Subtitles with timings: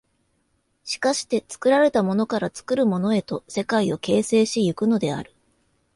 [0.83, 5.35] しかして作られたものから作るものへと世界を形成し行くのである。